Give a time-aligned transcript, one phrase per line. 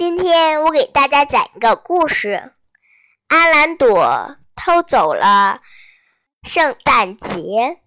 [0.00, 2.54] 今天我给大家讲一个故事：
[3.28, 5.60] 阿兰朵偷走了
[6.42, 7.82] 圣诞节。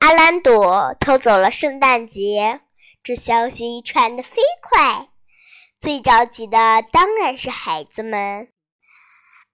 [0.00, 2.62] 阿兰朵偷走了圣诞节，
[3.00, 5.06] 这消息传得飞快，
[5.78, 8.48] 最着急的当然是孩子们。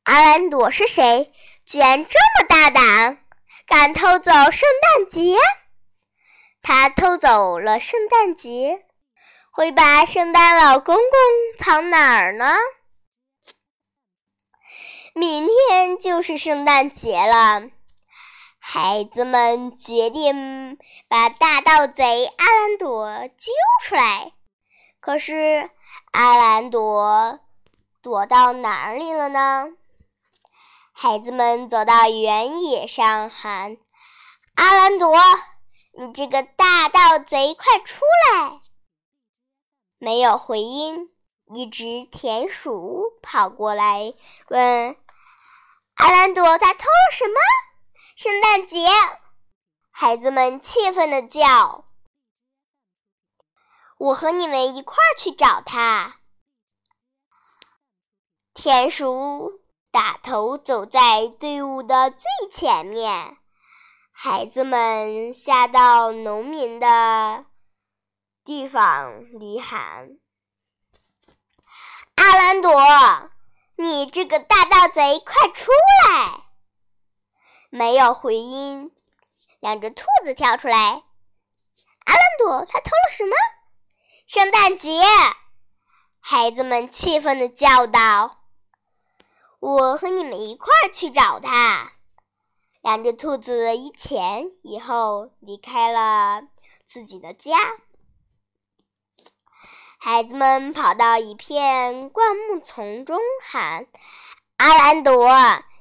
[0.04, 1.30] 阿兰朵是谁？
[1.66, 3.18] 居然这么大胆，
[3.66, 4.66] 敢偷走圣
[4.96, 5.36] 诞节？
[6.62, 8.86] 他偷走了圣诞节。
[9.53, 11.05] 会把圣诞老公公
[11.59, 12.57] 藏哪儿呢？
[15.13, 17.63] 明天就是圣诞节了，
[18.61, 24.32] 孩子们决定把大盗贼阿兰朵揪出来。
[25.00, 25.69] 可是
[26.13, 27.41] 阿兰朵
[28.00, 29.67] 躲到哪里了呢？
[30.93, 33.78] 孩子们走到原野上喊
[34.55, 35.19] ：“阿兰朵，
[35.98, 38.61] 你这个大盗贼，快出来！”
[40.00, 41.11] 没有回音。
[41.53, 44.14] 一只田鼠跑过来
[44.48, 44.97] 问
[45.97, 47.34] ：“阿兰朵，他偷了什么？”
[48.16, 48.86] 圣诞节，
[49.91, 51.84] 孩子们气愤地叫
[53.98, 56.20] ：“我和你们一块儿去找他。”
[58.55, 63.36] 田鼠打头走在队伍的最前面，
[64.12, 67.49] 孩子们下到农民的。
[68.44, 70.19] 地方里喊
[72.16, 73.30] ：“阿兰朵，
[73.77, 75.70] 你这个大盗贼，快出
[76.06, 76.44] 来！”
[77.70, 78.91] 没有回音。
[79.61, 80.77] 两只兔子跳出来
[82.06, 83.36] ：“阿兰朵，他偷了什么？”
[84.27, 85.02] 圣诞节，
[86.18, 88.41] 孩子们气愤地叫道
[89.61, 91.92] ：“我和你们一块儿去找他。”
[92.80, 96.42] 两只兔子一前一后离开了
[96.86, 97.58] 自己的家。
[100.02, 103.86] 孩子们跑到一片灌木丛中，喊
[104.56, 105.28] ：“阿兰朵，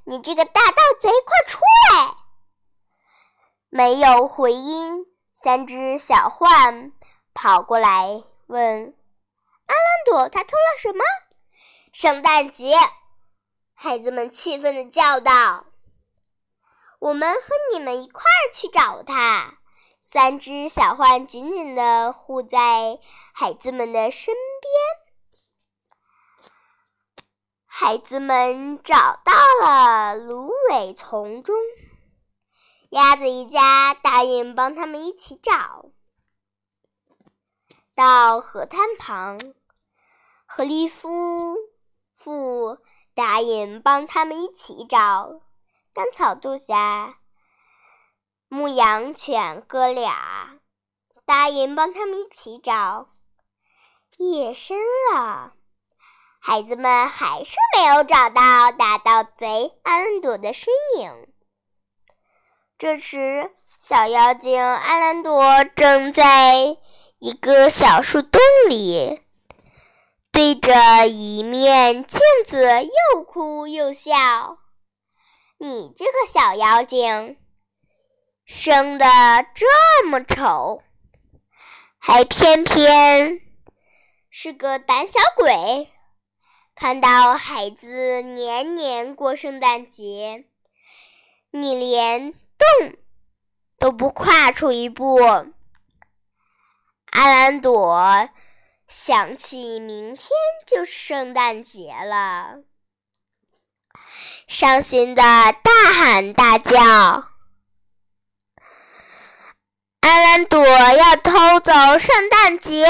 [0.03, 1.61] 你这个大盗贼，快出
[1.93, 2.15] 来！”
[3.71, 5.05] 没有回音。
[5.33, 6.91] 三只小獾
[7.33, 8.93] 跑过来问
[9.67, 11.02] ：“阿兰朵，他偷了什么？”
[11.93, 12.75] 圣诞节，
[13.73, 15.63] 孩子们气愤地叫道
[16.99, 17.41] ：“我们和
[17.71, 19.58] 你们一块儿去找他。”
[20.11, 22.97] 三只小獾紧紧地护在
[23.31, 24.73] 孩子们的身边。
[27.67, 31.55] 孩子们找到了芦苇丛中，
[32.89, 35.92] 鸭子一家答应帮他们一起找。
[37.93, 39.39] 到河滩旁，
[40.47, 41.55] 河狸夫
[42.15, 42.80] 妇
[43.14, 45.41] 答应帮他们一起找。
[45.93, 47.20] 干草垛下。
[48.59, 50.59] 牧羊犬哥俩
[51.25, 53.08] 答应帮他们一起找。
[54.17, 54.77] 夜深
[55.14, 55.53] 了，
[56.42, 61.33] 孩子们还是没有找到大盗贼阿兰朵的身影。
[62.77, 63.49] 这时，
[63.80, 66.55] 小妖精阿兰朵正在
[67.20, 69.21] 一个小树洞里，
[70.33, 74.11] 对着一面镜子又哭又笑。
[75.59, 77.37] 你这个小妖精！
[78.52, 79.05] 生的
[79.54, 80.82] 这么丑，
[81.99, 83.42] 还偏偏
[84.32, 85.87] 是个胆小鬼。
[86.73, 90.45] 看到孩子年年过圣诞节，
[91.52, 92.98] 你连动
[93.77, 95.20] 都不跨出一步。
[97.11, 98.30] 阿兰朵
[98.88, 100.27] 想起明天
[100.65, 102.64] 就是圣诞节了，
[104.48, 107.28] 伤心的大喊大叫。
[110.02, 112.87] 阿兰朵要偷走圣诞节，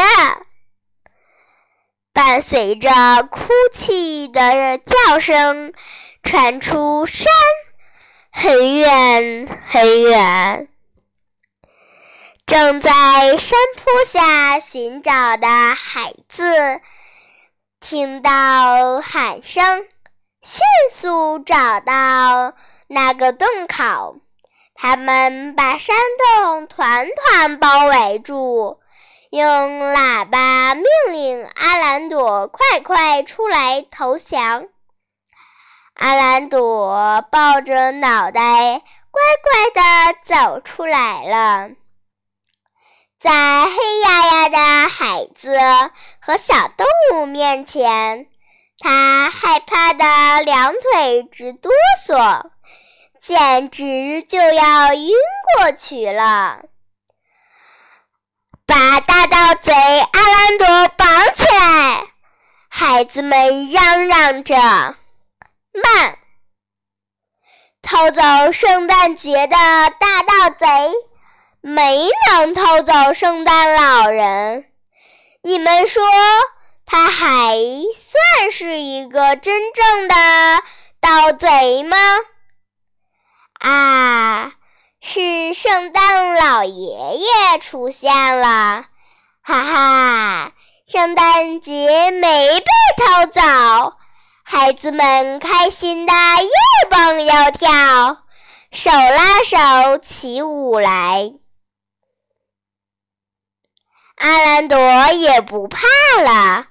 [2.13, 2.89] 伴随着
[3.23, 5.73] 哭泣的叫声
[6.21, 7.27] 传出山
[8.31, 10.69] 很远很远。
[12.45, 12.91] 正在
[13.37, 16.43] 山坡下寻找的孩子
[17.79, 19.85] 听到喊声，
[20.41, 20.61] 迅
[20.93, 22.55] 速找到
[22.87, 24.21] 那个洞口。
[24.81, 28.79] 他们把山洞团团包围住，
[29.29, 34.67] 用喇叭命令阿兰朵快快出来投降。
[35.95, 38.81] 阿兰朵抱着脑袋，
[39.11, 41.71] 乖乖地走出来了。
[43.19, 43.73] 在黑
[44.05, 45.59] 压压的孩子
[46.21, 48.27] 和小动物面前，
[48.79, 51.69] 他害怕的两腿直哆
[52.07, 52.43] 嗦。
[53.19, 55.11] 简直就要晕
[55.57, 56.61] 过去了！
[58.65, 62.07] 把大盗贼阿兰朵绑起来！
[62.69, 64.55] 孩孩子们嚷嚷着
[65.71, 66.17] ：“慢！
[67.81, 70.67] 偷走圣诞节的大盗贼
[71.61, 74.65] 没能偷走圣诞老人。
[75.43, 76.03] 你们说
[76.85, 77.55] 他还
[77.95, 80.15] 算是一个真正的
[80.99, 81.95] 盗贼吗？”
[83.59, 84.53] 啊，
[85.01, 88.85] 是圣诞老爷爷出现了！
[89.41, 90.51] 哈哈。
[90.91, 92.65] 圣诞节没被
[92.97, 93.41] 偷走，
[94.43, 98.23] 孩子们开心的又蹦又跳，
[98.71, 101.31] 手拉手起舞来。
[104.15, 105.77] 阿兰朵也不怕
[106.23, 106.65] 了，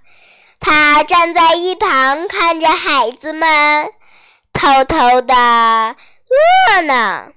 [0.58, 3.92] 他站在一旁看着孩子们
[4.52, 5.94] 偷偷的
[6.28, 7.32] 乐呢。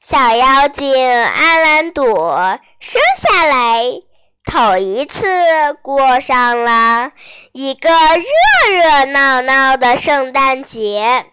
[0.00, 3.82] 小妖精阿兰朵生下来。
[4.44, 5.26] 头一次
[5.82, 7.10] 过上了
[7.50, 11.26] 一个热热闹闹的圣诞节。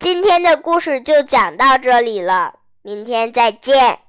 [0.00, 4.00] 今天的故事就讲到这里了，明天再见。